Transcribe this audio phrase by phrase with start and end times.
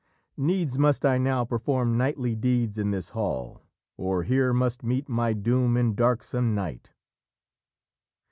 [0.35, 3.61] "Needs must I now perform knightly deeds in this hall,
[3.97, 6.89] Or here must meet my doom in darksome night."